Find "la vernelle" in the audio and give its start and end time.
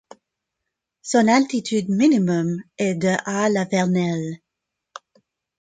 3.49-4.39